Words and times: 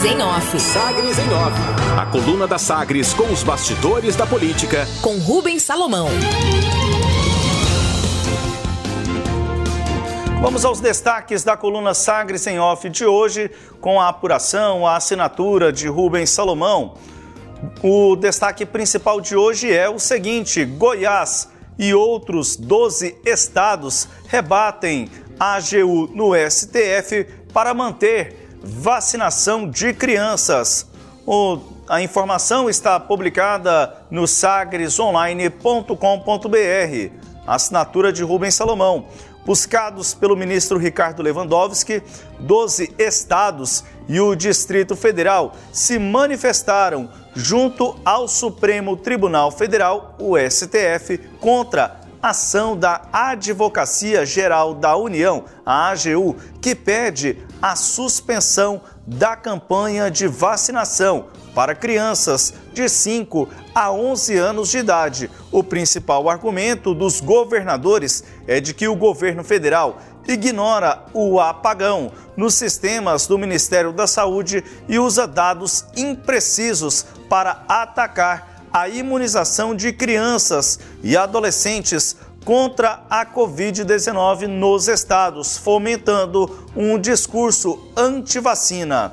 Sagres 0.00 0.14
em 0.14 0.22
Off. 0.22 0.60
Sagres 0.60 1.18
em 1.18 1.28
Off. 1.34 1.60
A 1.98 2.06
coluna 2.06 2.46
da 2.46 2.56
Sagres 2.56 3.12
com 3.12 3.30
os 3.30 3.42
bastidores 3.42 4.16
da 4.16 4.26
política. 4.26 4.88
Com 5.02 5.18
Rubens 5.18 5.62
Salomão. 5.62 6.08
Vamos 10.40 10.64
aos 10.64 10.80
destaques 10.80 11.44
da 11.44 11.54
coluna 11.54 11.92
Sagres 11.92 12.46
em 12.46 12.58
Off 12.58 12.88
de 12.88 13.04
hoje, 13.04 13.50
com 13.78 14.00
a 14.00 14.08
apuração, 14.08 14.86
a 14.86 14.96
assinatura 14.96 15.70
de 15.70 15.86
Rubens 15.86 16.30
Salomão. 16.30 16.94
O 17.82 18.16
destaque 18.16 18.64
principal 18.64 19.20
de 19.20 19.36
hoje 19.36 19.70
é 19.70 19.90
o 19.90 19.98
seguinte: 19.98 20.64
Goiás 20.64 21.50
e 21.78 21.92
outros 21.92 22.56
12 22.56 23.18
estados 23.26 24.08
rebatem 24.28 25.10
a 25.38 25.56
AGU 25.56 26.08
no 26.14 26.32
STF 26.34 27.26
para 27.52 27.74
manter 27.74 28.39
vacinação 28.62 29.68
de 29.68 29.92
crianças. 29.92 30.86
O, 31.26 31.58
a 31.88 32.02
informação 32.02 32.68
está 32.68 32.98
publicada 32.98 33.94
no 34.10 34.26
sagresonline.com.br. 34.26 37.14
Assinatura 37.46 38.12
de 38.12 38.22
Rubens 38.22 38.54
Salomão 38.54 39.06
buscados 39.44 40.14
pelo 40.14 40.36
ministro 40.36 40.78
Ricardo 40.78 41.22
Lewandowski, 41.22 42.02
12 42.38 42.94
estados 42.98 43.84
e 44.08 44.20
o 44.20 44.34
Distrito 44.34 44.94
Federal 44.94 45.54
se 45.72 45.98
manifestaram 45.98 47.08
junto 47.34 47.96
ao 48.04 48.28
Supremo 48.28 48.96
Tribunal 48.96 49.50
Federal, 49.50 50.14
o 50.18 50.36
STF, 50.38 51.18
contra 51.40 52.00
ação 52.22 52.76
da 52.76 53.02
Advocacia 53.12 54.26
Geral 54.26 54.74
da 54.74 54.96
União, 54.96 55.44
a 55.64 55.90
AGU, 55.90 56.36
que 56.60 56.74
pede 56.74 57.38
a 57.60 57.76
suspensão 57.76 58.80
da 59.06 59.36
campanha 59.36 60.10
de 60.10 60.26
vacinação 60.26 61.26
para 61.54 61.74
crianças 61.74 62.54
de 62.72 62.88
5 62.88 63.48
a 63.74 63.90
11 63.90 64.36
anos 64.36 64.70
de 64.70 64.78
idade. 64.78 65.30
O 65.50 65.62
principal 65.62 66.28
argumento 66.28 66.94
dos 66.94 67.20
governadores 67.20 68.24
é 68.46 68.60
de 68.60 68.72
que 68.72 68.86
o 68.88 68.96
governo 68.96 69.42
federal 69.42 69.98
ignora 70.28 71.04
o 71.12 71.40
apagão 71.40 72.12
nos 72.36 72.54
sistemas 72.54 73.26
do 73.26 73.38
Ministério 73.38 73.92
da 73.92 74.06
Saúde 74.06 74.64
e 74.88 74.98
usa 74.98 75.26
dados 75.26 75.84
imprecisos 75.96 77.04
para 77.28 77.64
atacar 77.68 78.64
a 78.72 78.88
imunização 78.88 79.74
de 79.74 79.92
crianças 79.92 80.78
e 81.02 81.16
adolescentes 81.16 82.16
contra 82.44 83.02
a 83.08 83.24
Covid-19 83.26 84.46
nos 84.46 84.88
estados, 84.88 85.56
fomentando 85.56 86.66
um 86.74 86.98
discurso 86.98 87.78
anti-vacina. 87.96 89.12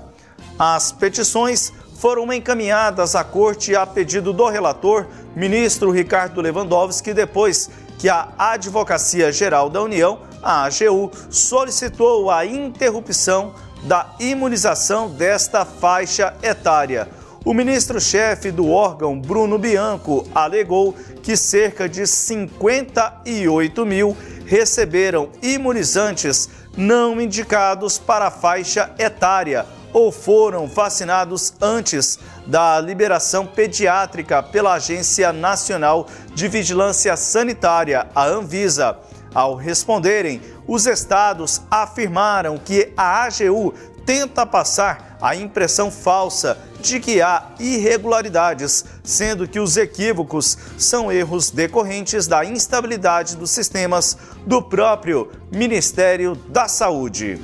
As 0.57 0.91
petições 0.91 1.71
foram 1.97 2.31
encaminhadas 2.31 3.15
à 3.15 3.23
corte 3.23 3.75
a 3.75 3.85
pedido 3.85 4.31
do 4.31 4.47
relator, 4.47 5.07
ministro 5.35 5.91
Ricardo 5.91 6.41
Lewandowski, 6.41 7.13
depois 7.13 7.69
que 7.97 8.07
a 8.07 8.29
Advocacia 8.37 9.31
Geral 9.31 9.69
da 9.69 9.81
União, 9.81 10.19
a 10.41 10.65
AGU, 10.65 11.11
solicitou 11.29 12.29
a 12.29 12.45
interrupção 12.45 13.53
da 13.83 14.15
imunização 14.19 15.09
desta 15.09 15.65
faixa 15.65 16.33
etária. 16.41 17.07
O 17.47 17.53
ministro-chefe 17.53 18.51
do 18.51 18.69
órgão, 18.69 19.17
Bruno 19.17 19.57
Bianco, 19.57 20.27
alegou 20.35 20.93
que 21.23 21.37
cerca 21.37 21.87
de 21.87 22.05
58 22.05 23.85
mil 23.85 24.17
receberam 24.45 25.29
imunizantes 25.41 26.49
não 26.75 27.21
indicados 27.21 27.97
para 27.97 28.27
a 28.27 28.31
faixa 28.31 28.93
etária 28.99 29.65
ou 29.93 30.11
foram 30.11 30.67
vacinados 30.67 31.53
antes 31.61 32.19
da 32.45 32.81
liberação 32.81 33.47
pediátrica 33.47 34.43
pela 34.43 34.73
Agência 34.73 35.31
Nacional 35.31 36.05
de 36.35 36.49
Vigilância 36.49 37.15
Sanitária, 37.15 38.07
a 38.13 38.25
Anvisa. 38.25 38.97
Ao 39.33 39.55
responderem, 39.55 40.41
os 40.67 40.85
estados 40.85 41.61
afirmaram 41.71 42.57
que 42.57 42.91
a 42.97 43.23
AGU 43.23 43.73
tenta 44.05 44.45
passar 44.45 45.06
a 45.21 45.35
impressão 45.35 45.89
falsa 45.89 46.57
de 46.79 46.99
que 46.99 47.21
há 47.21 47.51
irregularidades, 47.59 48.85
sendo 49.03 49.47
que 49.47 49.59
os 49.59 49.77
equívocos 49.77 50.57
são 50.77 51.11
erros 51.11 51.49
decorrentes 51.49 52.27
da 52.27 52.45
instabilidade 52.45 53.35
dos 53.35 53.51
sistemas 53.51 54.17
do 54.45 54.61
próprio 54.61 55.31
Ministério 55.51 56.35
da 56.35 56.67
Saúde. 56.67 57.39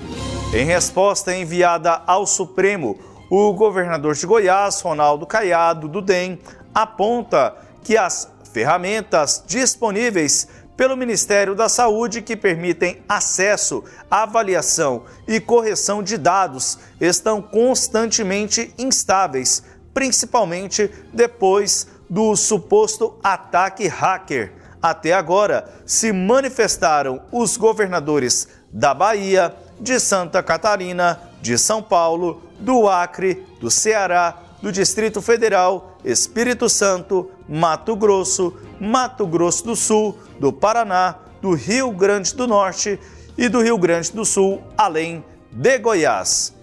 Em 0.53 0.66
resposta 0.66 1.35
enviada 1.35 2.01
ao 2.06 2.28
Supremo, 2.28 3.00
o 3.29 3.51
governador 3.53 4.13
de 4.13 4.28
Goiás, 4.28 4.79
Ronaldo 4.81 5.25
Caiado, 5.25 5.88
do 5.88 6.01
DEM, 6.01 6.39
aponta 6.75 7.56
que 7.83 7.97
as 7.97 8.31
ferramentas 8.53 9.44
disponíveis 9.47 10.47
pelo 10.75 10.97
Ministério 10.97 11.56
da 11.56 11.69
Saúde 11.69 12.22
que 12.22 12.35
permitem 12.35 13.03
acesso, 13.07 13.84
avaliação 14.09 15.03
e 15.28 15.39
correção 15.39 16.01
de 16.01 16.17
dados 16.17 16.79
estão 17.00 17.41
constantemente 17.41 18.73
instáveis, 18.78 19.63
principalmente 19.94 20.89
depois 21.13 21.88
do 22.09 22.35
suposto 22.35 23.17
ataque 23.23 23.88
hacker. 23.88 24.53
Até 24.81 25.13
agora, 25.13 25.72
se 25.85 26.12
manifestaram 26.12 27.22
os 27.31 27.56
governadores 27.56 28.47
da 28.72 28.94
Bahia, 28.94 29.56
de 29.79 30.00
Santa 30.00 30.41
Catarina, 30.44 31.19
de 31.41 31.57
São 31.57 31.81
Paulo, 31.81 32.44
do 32.59 32.88
Acre, 32.89 33.45
do 33.59 33.69
Ceará, 33.69 34.38
do 34.63 34.72
Distrito 34.72 35.22
Federal, 35.22 35.97
Espírito 36.06 36.69
Santo, 36.69 37.29
Mato 37.50 37.97
Grosso, 37.97 38.56
Mato 38.79 39.28
Grosso 39.28 39.66
do 39.66 39.75
Sul, 39.75 40.18
do 40.40 40.53
Paraná, 40.53 41.18
do 41.41 41.53
Rio 41.53 41.91
Grande 41.91 42.34
do 42.34 42.47
Norte 42.47 42.97
e 43.38 43.50
do 43.50 43.62
Rio 43.62 43.78
Grande 43.78 44.13
do 44.13 44.24
Sul, 44.24 44.63
além 44.78 45.22
de 45.51 45.78
Goiás. 45.79 46.53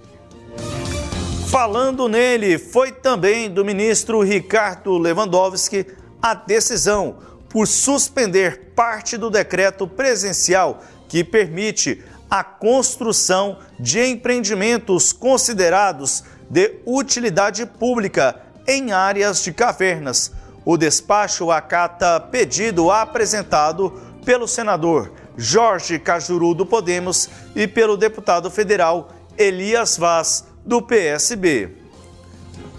Falando 1.50 2.08
nele, 2.08 2.56
foi 2.56 2.90
também 2.90 3.50
do 3.50 3.62
ministro 3.62 4.22
Ricardo 4.22 4.96
Lewandowski 4.96 5.86
a 6.22 6.32
decisão 6.32 7.18
por 7.50 7.66
suspender 7.66 8.72
parte 8.74 9.18
do 9.18 9.28
decreto 9.28 9.86
presencial 9.86 10.82
que 11.06 11.22
permite 11.22 12.02
a 12.30 12.42
construção 12.42 13.58
de 13.78 14.02
empreendimentos 14.02 15.12
considerados 15.12 16.24
de 16.50 16.80
utilidade 16.84 17.64
pública 17.64 18.42
em 18.66 18.90
áreas 18.90 19.42
de 19.42 19.52
cavernas. 19.52 20.32
O 20.64 20.76
despacho 20.76 21.50
acata 21.50 22.20
pedido 22.20 22.90
apresentado 22.90 24.02
pelo 24.24 24.46
senador 24.46 25.12
Jorge 25.36 25.98
Cajuru 25.98 26.52
do 26.52 26.66
Podemos 26.66 27.30
e 27.54 27.66
pelo 27.66 27.96
deputado 27.96 28.50
federal 28.50 29.10
Elias 29.38 29.96
Vaz 29.96 30.44
do 30.66 30.82
PSB. 30.82 31.70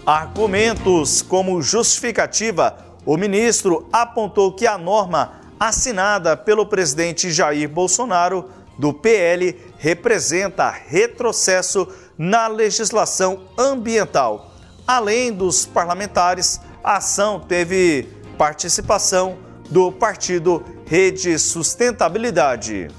Argumentos 0.06 1.22
como 1.22 1.62
justificativa, 1.62 2.78
o 3.06 3.18
ministro 3.18 3.88
apontou 3.92 4.54
que 4.54 4.68
a 4.68 4.78
norma 4.78 5.42
assinada 5.60 6.36
pelo 6.36 6.66
presidente 6.66 7.32
Jair 7.32 7.70
Bolsonaro 7.70 8.50
do 8.78 8.94
PL 8.94 9.60
representa 9.78 10.70
retrocesso 10.70 11.88
na 12.18 12.48
legislação 12.48 13.42
ambiental. 13.58 14.52
Além 14.88 15.32
dos 15.32 15.66
parlamentares, 15.66 16.60
a 16.84 16.98
ação 16.98 17.40
teve 17.40 18.10
participação 18.38 19.38
do 19.70 19.92
partido 19.92 20.64
Rede 20.86 21.40
Sustentabilidade. 21.40 22.90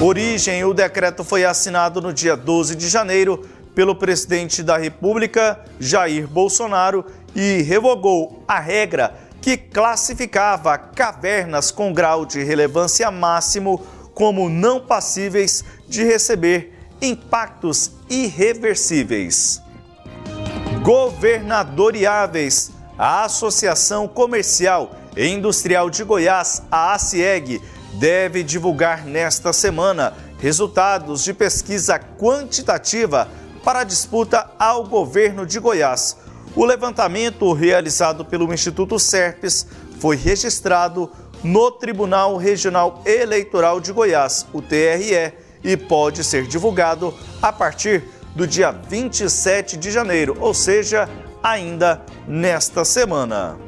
Origem: 0.00 0.64
o 0.64 0.72
decreto 0.72 1.24
foi 1.24 1.44
assinado 1.44 2.00
no 2.00 2.12
dia 2.12 2.36
12 2.36 2.76
de 2.76 2.88
janeiro 2.88 3.44
pelo 3.74 3.94
presidente 3.94 4.62
da 4.62 4.76
República, 4.76 5.64
Jair 5.80 6.26
Bolsonaro, 6.28 7.04
e 7.34 7.62
revogou 7.62 8.42
a 8.46 8.60
regra 8.60 9.14
que 9.40 9.56
classificava 9.56 10.76
cavernas 10.76 11.70
com 11.70 11.92
grau 11.92 12.26
de 12.26 12.42
relevância 12.42 13.10
máximo 13.10 13.84
como 14.14 14.48
não 14.48 14.80
passíveis 14.80 15.64
de 15.88 16.04
receber 16.04 16.77
impactos 17.00 17.92
irreversíveis. 18.08 19.62
Governadoriáveis. 20.82 22.72
A 22.98 23.24
Associação 23.24 24.08
Comercial 24.08 24.90
e 25.16 25.28
Industrial 25.28 25.88
de 25.88 26.02
Goiás, 26.02 26.62
a 26.68 26.94
ACIEG, 26.94 27.62
deve 27.94 28.42
divulgar 28.42 29.04
nesta 29.04 29.52
semana 29.52 30.14
resultados 30.40 31.22
de 31.22 31.32
pesquisa 31.32 31.98
quantitativa 31.98 33.28
para 33.62 33.80
a 33.80 33.84
disputa 33.84 34.50
ao 34.58 34.84
governo 34.84 35.46
de 35.46 35.60
Goiás. 35.60 36.16
O 36.56 36.64
levantamento 36.64 37.52
realizado 37.52 38.24
pelo 38.24 38.52
Instituto 38.52 38.98
Serpes 38.98 39.66
foi 40.00 40.16
registrado 40.16 41.10
no 41.42 41.70
Tribunal 41.70 42.36
Regional 42.36 43.02
Eleitoral 43.04 43.78
de 43.80 43.92
Goiás, 43.92 44.44
o 44.52 44.60
TRE, 44.60 45.34
e 45.62 45.76
pode 45.76 46.24
ser 46.24 46.46
divulgado 46.46 47.14
a 47.42 47.52
partir 47.52 48.04
do 48.34 48.46
dia 48.46 48.70
27 48.70 49.76
de 49.76 49.90
janeiro, 49.90 50.36
ou 50.40 50.54
seja, 50.54 51.08
ainda 51.42 52.02
nesta 52.26 52.84
semana. 52.84 53.58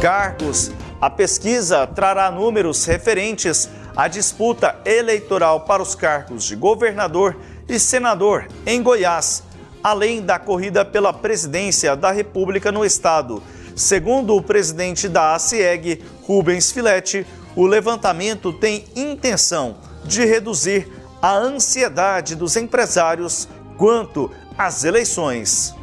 Cargos. 0.00 0.70
A 0.98 1.10
pesquisa 1.10 1.86
trará 1.86 2.30
números 2.30 2.84
referentes 2.86 3.68
à 3.94 4.08
disputa 4.08 4.76
eleitoral 4.84 5.60
para 5.60 5.82
os 5.82 5.94
cargos 5.94 6.44
de 6.44 6.56
governador 6.56 7.36
e 7.68 7.78
senador 7.78 8.48
em 8.64 8.82
Goiás, 8.82 9.42
além 9.82 10.22
da 10.22 10.38
corrida 10.38 10.84
pela 10.84 11.12
presidência 11.12 11.94
da 11.94 12.10
República 12.10 12.72
no 12.72 12.84
estado. 12.84 13.42
Segundo 13.74 14.34
o 14.34 14.42
presidente 14.42 15.06
da 15.06 15.34
ACIEG, 15.34 16.02
Rubens 16.22 16.72
Filete, 16.72 17.26
o 17.54 17.66
levantamento 17.66 18.52
tem 18.52 18.86
intenção 18.96 19.76
de 20.04 20.24
reduzir 20.24 20.90
a 21.20 21.34
ansiedade 21.34 22.34
dos 22.34 22.56
empresários 22.56 23.48
quanto 23.76 24.30
às 24.56 24.84
eleições. 24.84 25.74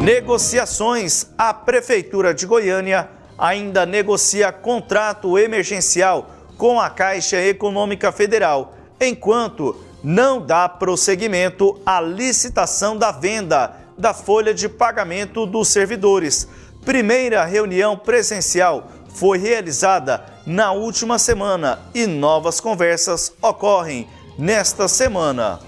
Negociações. 0.00 1.26
A 1.38 1.54
Prefeitura 1.54 2.34
de 2.34 2.46
Goiânia 2.46 3.08
ainda 3.38 3.86
negocia 3.86 4.52
contrato 4.52 5.38
emergencial 5.38 6.30
com 6.56 6.80
a 6.80 6.90
Caixa 6.90 7.40
Econômica 7.40 8.12
Federal, 8.12 8.74
enquanto 9.00 9.76
não 10.02 10.44
dá 10.44 10.68
prosseguimento 10.68 11.80
à 11.86 12.00
licitação 12.00 12.96
da 12.96 13.12
venda 13.12 13.76
da 13.96 14.12
folha 14.12 14.52
de 14.52 14.68
pagamento 14.68 15.46
dos 15.46 15.68
servidores. 15.68 16.48
Primeira 16.84 17.44
reunião 17.44 17.96
presencial 17.96 18.88
foi 19.08 19.38
realizada 19.38 20.24
na 20.44 20.72
última 20.72 21.18
semana 21.18 21.78
e 21.94 22.06
novas 22.06 22.60
conversas 22.60 23.32
ocorrem 23.40 24.08
nesta 24.38 24.88
semana. 24.88 25.60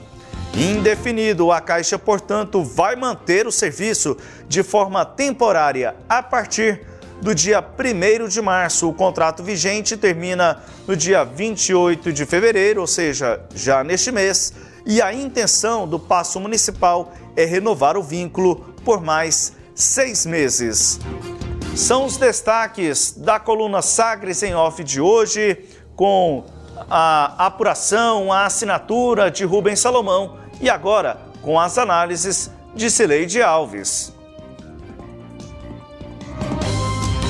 Indefinido, 0.57 1.51
a 1.51 1.61
Caixa, 1.61 1.99
portanto, 1.99 2.63
vai 2.63 2.95
manter 2.95 3.47
o 3.47 3.53
serviço 3.53 4.17
de 4.49 4.63
forma 4.63 5.05
temporária 5.05 5.97
a 6.09 6.23
partir 6.23 6.87
do 7.21 7.35
dia 7.35 7.61
1 7.61 8.29
de 8.29 8.41
março. 8.41 8.89
O 8.89 8.95
contrato 8.95 9.43
vigente 9.43 9.97
termina 9.97 10.63
no 10.87 10.97
dia 10.97 11.25
28 11.25 12.13
de 12.13 12.25
fevereiro, 12.25 12.81
ou 12.83 12.87
seja, 12.87 13.41
já 13.55 13.83
neste 13.83 14.13
mês, 14.13 14.53
e 14.87 15.01
a 15.03 15.13
intenção 15.13 15.89
do 15.89 15.99
Passo 15.99 16.39
Municipal 16.39 17.13
é 17.35 17.45
renovar 17.45 17.97
o 17.97 18.03
vínculo 18.03 18.75
por 18.85 19.01
mais 19.01 19.55
seis 19.75 20.25
meses. 20.25 21.01
São 21.75 22.05
os 22.05 22.17
destaques 22.17 23.13
da 23.17 23.41
coluna 23.41 23.83
Sagres 23.83 24.43
em 24.45 24.55
Off 24.55 24.85
de 24.85 25.01
hoje, 25.01 25.59
com 25.97 26.45
a 26.91 27.47
apuração, 27.47 28.33
a 28.33 28.47
assinatura 28.47 29.31
de 29.31 29.45
Rubens 29.45 29.81
Salomão 29.81 30.39
e 30.61 30.69
agora 30.69 31.19
com 31.43 31.59
as 31.59 31.77
análises 31.79 32.51
de 32.75 32.91
Cileide 32.91 33.43
Alves. 33.43 34.15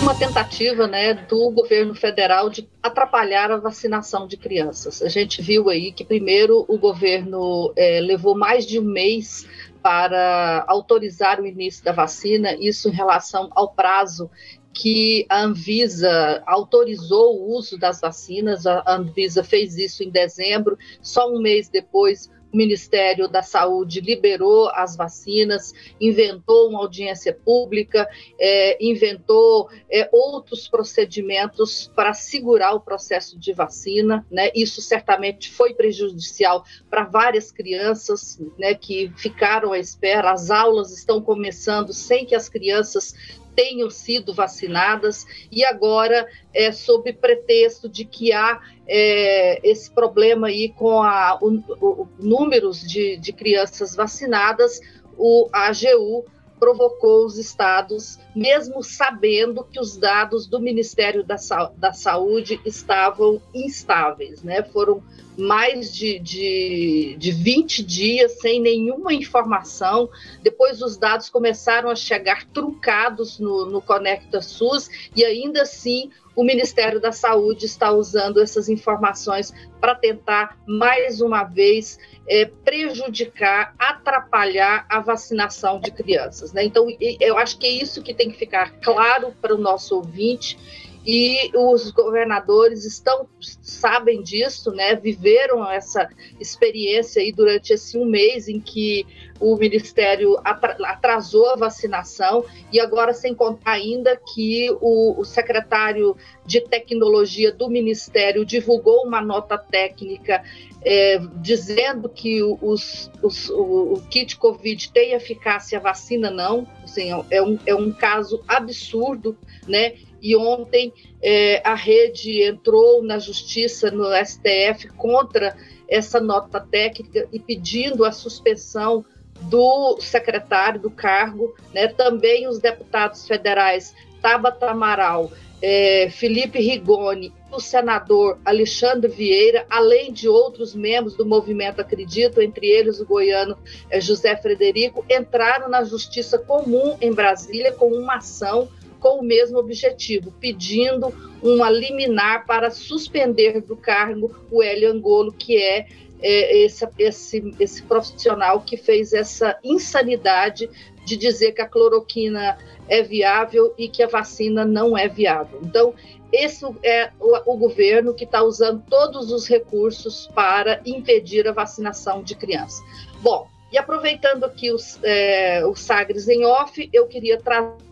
Uma 0.02 0.14
tentativa 0.14 0.86
né, 0.86 1.14
do 1.14 1.50
governo 1.50 1.94
federal 1.94 2.50
de 2.50 2.68
atrapalhar 2.82 3.50
a 3.50 3.56
vacinação 3.56 4.26
de 4.26 4.36
crianças. 4.36 5.00
A 5.00 5.08
gente 5.08 5.40
viu 5.40 5.70
aí 5.70 5.92
que, 5.92 6.04
primeiro, 6.04 6.64
o 6.68 6.76
governo 6.76 7.72
é, 7.74 8.00
levou 8.00 8.36
mais 8.36 8.66
de 8.66 8.78
um 8.78 8.84
mês 8.84 9.46
para 9.82 10.64
autorizar 10.68 11.40
o 11.40 11.46
início 11.46 11.82
da 11.82 11.92
vacina, 11.92 12.54
isso 12.60 12.88
em 12.88 12.92
relação 12.92 13.50
ao 13.54 13.72
prazo 13.72 14.30
que 14.74 15.24
a 15.28 15.42
Anvisa 15.42 16.42
autorizou 16.46 17.40
o 17.40 17.56
uso 17.56 17.78
das 17.78 18.00
vacinas. 18.00 18.66
A 18.66 18.82
Anvisa 18.96 19.44
fez 19.44 19.76
isso 19.76 20.02
em 20.02 20.10
dezembro, 20.10 20.76
só 21.00 21.30
um 21.30 21.40
mês 21.40 21.68
depois 21.68 22.28
o 22.52 22.56
Ministério 22.56 23.26
da 23.26 23.42
Saúde 23.42 24.00
liberou 24.00 24.68
as 24.68 24.96
vacinas, 24.96 25.74
inventou 26.00 26.68
uma 26.68 26.78
audiência 26.78 27.34
pública, 27.34 28.08
é, 28.38 28.78
inventou 28.80 29.68
é, 29.90 30.08
outros 30.12 30.68
procedimentos 30.68 31.90
para 31.96 32.14
segurar 32.14 32.74
o 32.74 32.80
processo 32.80 33.36
de 33.36 33.52
vacina. 33.52 34.24
Né? 34.30 34.52
Isso 34.54 34.80
certamente 34.80 35.50
foi 35.50 35.74
prejudicial 35.74 36.64
para 36.88 37.02
várias 37.02 37.50
crianças 37.50 38.40
né, 38.56 38.72
que 38.72 39.12
ficaram 39.16 39.72
à 39.72 39.78
espera. 39.78 40.30
As 40.30 40.48
aulas 40.48 40.96
estão 40.96 41.20
começando 41.20 41.92
sem 41.92 42.24
que 42.24 42.36
as 42.36 42.48
crianças 42.48 43.14
tenham 43.54 43.90
sido 43.90 44.32
vacinadas 44.34 45.26
e 45.50 45.64
agora 45.64 46.26
é, 46.52 46.72
sob 46.72 47.12
pretexto 47.12 47.88
de 47.88 48.04
que 48.04 48.32
há 48.32 48.60
é, 48.86 49.60
esse 49.68 49.90
problema 49.90 50.48
aí 50.48 50.70
com 50.70 51.02
a, 51.02 51.38
o, 51.40 51.48
o 51.80 52.08
números 52.18 52.80
de, 52.80 53.16
de 53.16 53.32
crianças 53.32 53.94
vacinadas, 53.94 54.80
o 55.16 55.48
AGU 55.52 56.24
provocou 56.64 57.26
os 57.26 57.36
estados, 57.36 58.18
mesmo 58.34 58.82
sabendo 58.82 59.62
que 59.64 59.78
os 59.78 59.98
dados 59.98 60.46
do 60.46 60.58
Ministério 60.58 61.22
da, 61.22 61.36
da 61.76 61.92
Saúde 61.92 62.58
estavam 62.64 63.38
instáveis, 63.52 64.42
né? 64.42 64.62
Foram 64.62 65.02
mais 65.36 65.94
de, 65.94 66.18
de, 66.18 67.16
de 67.18 67.32
20 67.32 67.82
dias 67.82 68.40
sem 68.40 68.62
nenhuma 68.62 69.12
informação. 69.12 70.08
Depois 70.42 70.80
os 70.80 70.96
dados 70.96 71.28
começaram 71.28 71.90
a 71.90 71.94
chegar 71.94 72.46
truncados 72.46 73.38
no, 73.38 73.66
no 73.66 73.82
Conecta 73.82 74.40
SUS 74.40 74.88
e 75.14 75.22
ainda 75.22 75.60
assim 75.60 76.10
o 76.34 76.42
Ministério 76.42 76.98
da 76.98 77.12
Saúde 77.12 77.66
está 77.66 77.92
usando 77.92 78.40
essas 78.40 78.70
informações 78.70 79.52
para 79.84 79.94
tentar, 79.94 80.56
mais 80.66 81.20
uma 81.20 81.44
vez, 81.44 81.98
é, 82.26 82.46
prejudicar, 82.46 83.74
atrapalhar 83.78 84.86
a 84.88 84.98
vacinação 84.98 85.78
de 85.78 85.90
crianças. 85.90 86.54
Né? 86.54 86.64
Então, 86.64 86.86
eu 87.20 87.36
acho 87.36 87.58
que 87.58 87.66
é 87.66 87.70
isso 87.70 88.02
que 88.02 88.14
tem 88.14 88.30
que 88.30 88.38
ficar 88.38 88.80
claro 88.80 89.34
para 89.42 89.54
o 89.54 89.58
nosso 89.58 89.94
ouvinte 89.96 90.56
e 91.06 91.50
os 91.54 91.90
governadores 91.90 92.84
estão 92.84 93.28
sabem 93.40 94.22
disso, 94.22 94.70
né? 94.70 94.94
Viveram 94.96 95.70
essa 95.70 96.08
experiência 96.40 97.20
aí 97.20 97.30
durante 97.30 97.74
esse 97.74 97.98
um 97.98 98.06
mês 98.06 98.48
em 98.48 98.58
que 98.58 99.06
o 99.38 99.56
Ministério 99.56 100.38
atrasou 100.42 101.50
a 101.50 101.56
vacinação 101.56 102.44
e 102.72 102.80
agora 102.80 103.12
sem 103.12 103.34
contar 103.34 103.72
ainda 103.72 104.16
que 104.16 104.70
o, 104.80 105.20
o 105.20 105.24
secretário 105.24 106.16
de 106.46 106.60
tecnologia 106.62 107.52
do 107.52 107.68
Ministério 107.68 108.44
divulgou 108.44 109.04
uma 109.04 109.20
nota 109.20 109.58
técnica 109.58 110.42
é, 110.84 111.18
dizendo 111.36 112.08
que 112.08 112.42
os, 112.42 113.10
os, 113.22 113.48
o, 113.48 113.94
o, 113.94 114.02
kit 114.10 114.36
Covid 114.36 114.92
tem 114.92 115.12
eficácia, 115.12 115.78
a 115.78 115.82
vacina 115.82 116.30
não. 116.30 116.68
Assim, 116.82 117.10
é, 117.30 117.42
um, 117.42 117.58
é 117.64 117.74
um 117.74 117.90
caso 117.90 118.42
absurdo, 118.46 119.36
né? 119.66 119.94
E 120.24 120.34
ontem 120.34 120.90
é, 121.22 121.60
a 121.62 121.74
rede 121.74 122.42
entrou 122.42 123.04
na 123.04 123.18
justiça, 123.18 123.90
no 123.90 124.06
STF, 124.24 124.88
contra 124.96 125.54
essa 125.86 126.18
nota 126.18 126.58
técnica 126.58 127.28
e 127.30 127.38
pedindo 127.38 128.06
a 128.06 128.10
suspensão 128.10 129.04
do 129.42 129.98
secretário 130.00 130.80
do 130.80 130.90
cargo, 130.90 131.54
né? 131.74 131.88
também 131.88 132.48
os 132.48 132.58
deputados 132.58 133.28
federais 133.28 133.94
Tabata 134.22 134.70
Amaral, 134.70 135.30
é, 135.60 136.08
Felipe 136.10 136.58
Rigoni, 136.58 137.30
o 137.52 137.60
senador 137.60 138.38
Alexandre 138.46 139.10
Vieira, 139.10 139.66
além 139.68 140.10
de 140.10 140.26
outros 140.26 140.74
membros 140.74 141.14
do 141.14 141.26
movimento 141.26 141.80
Acredito, 141.80 142.40
entre 142.40 142.66
eles 142.66 142.98
o 142.98 143.04
goiano 143.04 143.58
é, 143.90 144.00
José 144.00 144.34
Frederico, 144.36 145.04
entraram 145.10 145.68
na 145.68 145.84
Justiça 145.84 146.38
Comum 146.38 146.96
em 146.98 147.12
Brasília 147.12 147.72
com 147.72 147.88
uma 147.88 148.16
ação 148.16 148.70
com 149.04 149.18
o 149.18 149.22
mesmo 149.22 149.58
objetivo, 149.58 150.32
pedindo 150.40 151.12
uma 151.42 151.68
liminar 151.68 152.46
para 152.46 152.70
suspender 152.70 153.60
do 153.60 153.76
cargo 153.76 154.34
o 154.50 154.62
Hélio 154.62 154.90
Angolo, 154.90 155.30
que 155.30 155.58
é, 155.58 155.86
é 156.22 156.64
esse, 156.64 156.88
esse, 156.98 157.54
esse 157.60 157.82
profissional 157.82 158.62
que 158.62 158.78
fez 158.78 159.12
essa 159.12 159.58
insanidade 159.62 160.70
de 161.04 161.18
dizer 161.18 161.52
que 161.52 161.60
a 161.60 161.68
cloroquina 161.68 162.56
é 162.88 163.02
viável 163.02 163.74
e 163.76 163.90
que 163.90 164.02
a 164.02 164.08
vacina 164.08 164.64
não 164.64 164.96
é 164.96 165.06
viável. 165.06 165.60
Então, 165.62 165.92
esse 166.32 166.64
é 166.82 167.10
o, 167.20 167.52
o 167.52 167.58
governo 167.58 168.14
que 168.14 168.24
está 168.24 168.42
usando 168.42 168.82
todos 168.88 169.30
os 169.30 169.46
recursos 169.46 170.30
para 170.34 170.80
impedir 170.86 171.46
a 171.46 171.52
vacinação 171.52 172.22
de 172.22 172.34
crianças. 172.34 172.82
Bom, 173.20 173.46
e 173.70 173.76
aproveitando 173.76 174.44
aqui 174.44 174.72
os, 174.72 174.98
é, 175.02 175.62
os 175.66 175.80
Sagres 175.80 176.26
em 176.26 176.46
off, 176.46 176.88
eu 176.90 177.06
queria 177.06 177.38
trazer 177.38 177.84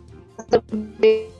também 0.43 1.31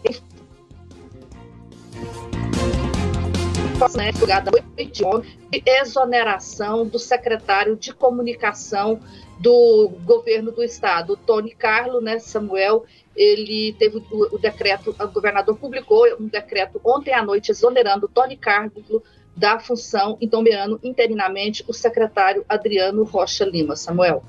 né, 3.97 4.13
julgada 4.13 4.51
de 4.77 5.63
exoneração 5.67 6.87
do 6.87 6.99
secretário 6.99 7.77
de 7.77 7.93
comunicação 7.93 9.01
do 9.41 9.91
governo 10.05 10.53
do 10.53 10.63
estado, 10.63 11.17
Tony 11.17 11.51
Carlo, 11.51 12.01
né, 12.01 12.19
Samuel, 12.21 12.85
ele 13.17 13.75
teve 13.79 13.99
o, 13.99 14.37
o 14.37 14.39
decreto, 14.39 14.95
o 14.99 15.09
governador 15.09 15.57
publicou 15.57 16.07
um 16.21 16.29
decreto 16.29 16.81
ontem 16.85 17.13
à 17.13 17.23
noite 17.25 17.51
exonerando 17.51 18.09
Tony 18.09 18.37
Carlo 18.37 19.03
da 19.37 19.59
função 19.59 20.17
e 20.21 20.27
nomeando 20.27 20.79
interinamente 20.83 21.65
o 21.67 21.73
secretário 21.73 22.45
Adriano 22.49 23.03
Rocha 23.03 23.45
Lima, 23.45 23.75
Samuel. 23.75 24.23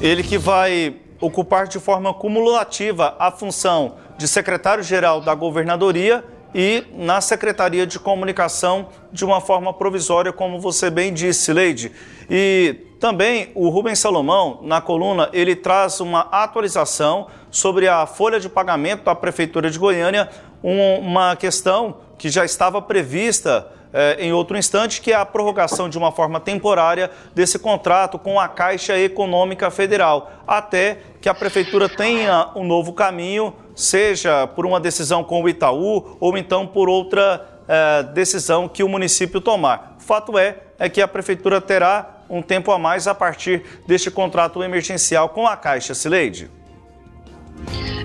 Ele 0.00 0.22
que 0.22 0.38
vai 0.38 0.94
ocupar 1.20 1.66
de 1.66 1.78
forma 1.78 2.12
cumulativa 2.14 3.16
a 3.18 3.30
função 3.30 3.96
de 4.16 4.26
secretário-geral 4.26 5.20
da 5.20 5.34
governadoria 5.34 6.24
e 6.54 6.84
na 6.94 7.20
Secretaria 7.20 7.86
de 7.86 7.98
Comunicação 7.98 8.88
de 9.12 9.24
uma 9.24 9.40
forma 9.40 9.72
provisória, 9.72 10.32
como 10.32 10.58
você 10.58 10.90
bem 10.90 11.12
disse, 11.12 11.52
Leide. 11.52 11.92
E 12.30 12.76
também 12.98 13.50
o 13.54 13.68
Rubens 13.68 13.98
Salomão, 13.98 14.60
na 14.62 14.80
coluna, 14.80 15.28
ele 15.32 15.54
traz 15.54 16.00
uma 16.00 16.20
atualização 16.32 17.28
sobre 17.50 17.86
a 17.86 18.06
folha 18.06 18.40
de 18.40 18.48
pagamento 18.48 19.04
da 19.04 19.14
Prefeitura 19.14 19.70
de 19.70 19.78
Goiânia, 19.78 20.28
uma 20.62 21.36
questão 21.36 22.07
que 22.18 22.28
já 22.28 22.44
estava 22.44 22.82
prevista 22.82 23.70
eh, 23.92 24.16
em 24.26 24.32
outro 24.32 24.56
instante, 24.56 25.00
que 25.00 25.12
é 25.12 25.14
a 25.14 25.24
prorrogação 25.24 25.88
de 25.88 25.96
uma 25.96 26.12
forma 26.12 26.40
temporária 26.40 27.10
desse 27.34 27.58
contrato 27.58 28.18
com 28.18 28.38
a 28.38 28.48
Caixa 28.48 28.98
Econômica 28.98 29.70
Federal, 29.70 30.30
até 30.46 30.98
que 31.20 31.28
a 31.28 31.34
Prefeitura 31.34 31.88
tenha 31.88 32.50
um 32.54 32.64
novo 32.64 32.92
caminho, 32.92 33.54
seja 33.74 34.46
por 34.46 34.66
uma 34.66 34.80
decisão 34.80 35.24
com 35.24 35.42
o 35.42 35.48
Itaú 35.48 36.16
ou 36.20 36.36
então 36.36 36.66
por 36.66 36.88
outra 36.88 37.48
eh, 37.66 38.02
decisão 38.14 38.68
que 38.68 38.82
o 38.82 38.88
município 38.88 39.40
tomar. 39.40 39.96
Fato 39.98 40.36
é, 40.36 40.56
é 40.78 40.88
que 40.88 41.00
a 41.00 41.08
Prefeitura 41.08 41.60
terá 41.60 42.16
um 42.28 42.42
tempo 42.42 42.70
a 42.72 42.78
mais 42.78 43.06
a 43.06 43.14
partir 43.14 43.62
deste 43.86 44.10
contrato 44.10 44.62
emergencial 44.62 45.30
com 45.30 45.46
a 45.46 45.56
Caixa 45.56 45.94
Sileide. 45.94 46.57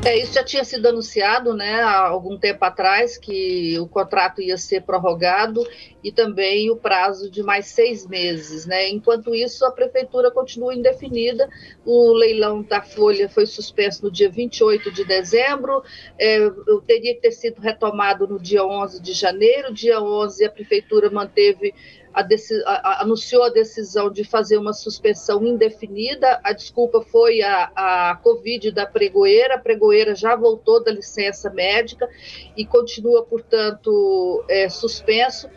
É, 0.06 0.18
isso 0.18 0.34
já 0.34 0.44
tinha 0.44 0.66
sido 0.66 0.86
anunciado 0.86 1.54
né, 1.54 1.82
há 1.82 2.08
algum 2.08 2.38
tempo 2.38 2.66
atrás, 2.66 3.18
que 3.18 3.80
o 3.80 3.88
contrato 3.88 4.42
ia 4.42 4.58
ser 4.58 4.82
prorrogado 4.82 5.66
e 6.04 6.12
também 6.12 6.70
o 6.70 6.76
prazo 6.76 7.32
de 7.32 7.42
mais 7.42 7.68
seis 7.68 8.06
meses. 8.06 8.66
Né? 8.66 8.90
Enquanto 8.90 9.34
isso, 9.34 9.66
a 9.66 9.72
prefeitura 9.72 10.30
continua 10.30 10.76
indefinida. 10.76 11.50
O 11.86 12.12
leilão 12.12 12.62
da 12.62 12.82
Folha 12.82 13.30
foi 13.30 13.46
suspenso 13.46 14.04
no 14.04 14.12
dia 14.12 14.30
28 14.30 14.92
de 14.92 15.06
dezembro, 15.06 15.82
é, 16.20 16.50
teria 16.86 17.16
que 17.16 17.22
ter 17.22 17.32
sido 17.32 17.62
retomado 17.62 18.28
no 18.28 18.38
dia 18.38 18.66
11 18.66 19.02
de 19.02 19.14
janeiro. 19.14 19.74
Dia 19.74 20.02
11, 20.02 20.44
a 20.44 20.52
prefeitura 20.52 21.10
manteve 21.10 21.74
a 22.14 22.22
a, 22.66 23.02
anunciou 23.02 23.44
a 23.44 23.50
decisão 23.50 24.10
de 24.10 24.24
fazer 24.24 24.58
uma 24.58 24.74
suspensão 24.74 25.44
indefinida. 25.46 26.40
A 26.44 26.54
desculpa 26.54 27.02
foi 27.02 27.42
a, 27.42 27.72
a 27.76 28.20
Covid 28.22 28.72
da 28.72 28.86
pregoeira. 28.86 29.56
A 29.56 29.60
pregoeira 29.60 30.14
já 30.14 30.36
voltou 30.36 30.84
da 30.84 30.92
licença 30.92 31.50
médica 31.50 32.08
e 32.56 32.66
continua, 32.66 33.24
portanto, 33.24 34.44
é, 34.48 34.70
suspenso. 34.70 35.50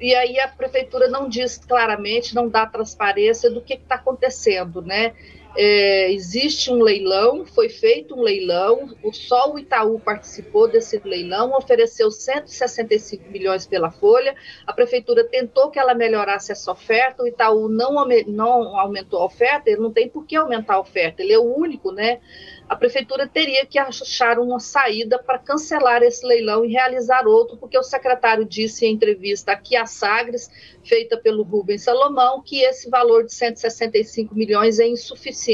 E 0.00 0.14
aí 0.14 0.38
a 0.38 0.48
prefeitura 0.48 1.08
não 1.08 1.28
diz 1.28 1.58
claramente, 1.58 2.34
não 2.34 2.48
dá 2.48 2.66
transparência 2.66 3.50
do 3.50 3.62
que 3.62 3.74
está 3.74 3.94
acontecendo, 3.94 4.82
né? 4.82 5.14
É, 5.54 6.12
existe 6.12 6.70
um 6.70 6.82
leilão, 6.82 7.46
foi 7.46 7.68
feito 7.68 8.14
um 8.14 8.22
leilão, 8.22 8.90
só 9.12 9.52
o 9.52 9.58
Itaú 9.58 9.98
participou 9.98 10.68
desse 10.68 11.00
leilão, 11.02 11.56
ofereceu 11.56 12.10
165 12.10 13.30
milhões 13.30 13.66
pela 13.66 13.90
folha, 13.90 14.34
a 14.66 14.72
prefeitura 14.72 15.24
tentou 15.24 15.70
que 15.70 15.78
ela 15.78 15.94
melhorasse 15.94 16.52
essa 16.52 16.70
oferta, 16.70 17.22
o 17.22 17.26
Itaú 17.26 17.68
não, 17.68 18.06
não 18.26 18.78
aumentou 18.78 19.20
a 19.20 19.24
oferta, 19.24 19.70
ele 19.70 19.80
não 19.80 19.92
tem 19.92 20.08
por 20.08 20.26
que 20.26 20.36
aumentar 20.36 20.74
a 20.74 20.80
oferta, 20.80 21.22
ele 21.22 21.32
é 21.32 21.38
o 21.38 21.56
único, 21.56 21.90
né? 21.90 22.20
a 22.68 22.74
prefeitura 22.74 23.28
teria 23.28 23.64
que 23.64 23.78
achar 23.78 24.40
uma 24.40 24.58
saída 24.58 25.20
para 25.20 25.38
cancelar 25.38 26.02
esse 26.02 26.26
leilão 26.26 26.64
e 26.64 26.72
realizar 26.72 27.26
outro, 27.26 27.56
porque 27.56 27.78
o 27.78 27.82
secretário 27.82 28.44
disse 28.44 28.84
em 28.84 28.92
entrevista 28.92 29.52
aqui 29.52 29.76
à 29.76 29.86
Sagres, 29.86 30.50
feita 30.84 31.16
pelo 31.16 31.44
Rubens 31.44 31.84
Salomão, 31.84 32.42
que 32.42 32.62
esse 32.62 32.90
valor 32.90 33.24
de 33.24 33.32
165 33.32 34.34
milhões 34.34 34.80
é 34.80 34.86
insuficiente 34.86 35.45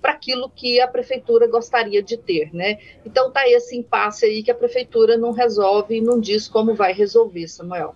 para 0.00 0.12
aquilo 0.12 0.50
que 0.50 0.80
a 0.80 0.88
prefeitura 0.88 1.46
gostaria 1.46 2.02
de 2.02 2.16
ter, 2.16 2.52
né? 2.52 2.78
Então 3.04 3.30
tá 3.30 3.48
esse 3.48 3.76
impasse 3.76 4.24
aí 4.24 4.42
que 4.42 4.50
a 4.50 4.54
prefeitura 4.54 5.16
não 5.16 5.32
resolve 5.32 5.96
e 5.96 6.00
não 6.00 6.20
diz 6.20 6.48
como 6.48 6.74
vai 6.74 6.92
resolver, 6.92 7.46
Samuel. 7.48 7.94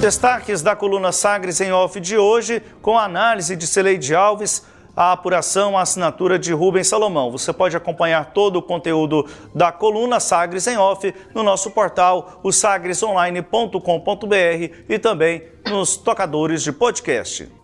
Destaques 0.00 0.60
da 0.60 0.76
coluna 0.76 1.12
Sagres 1.12 1.60
em 1.60 1.72
off 1.72 1.98
de 1.98 2.18
hoje, 2.18 2.62
com 2.82 2.98
a 2.98 3.04
análise 3.04 3.56
de 3.56 3.66
Celeide 3.66 4.14
Alves 4.14 4.62
a 4.96 5.12
apuração, 5.12 5.76
a 5.76 5.82
assinatura 5.82 6.38
de 6.38 6.52
Rubens 6.52 6.88
Salomão. 6.88 7.30
Você 7.30 7.52
pode 7.52 7.76
acompanhar 7.76 8.32
todo 8.32 8.56
o 8.56 8.62
conteúdo 8.62 9.26
da 9.54 9.72
coluna 9.72 10.20
Sagres 10.20 10.66
em 10.66 10.76
Off 10.76 11.12
no 11.34 11.42
nosso 11.42 11.70
portal, 11.70 12.40
o 12.42 12.52
sagresonline.com.br 12.52 14.74
e 14.88 14.98
também 14.98 15.42
nos 15.68 15.96
tocadores 15.96 16.62
de 16.62 16.72
podcast. 16.72 17.63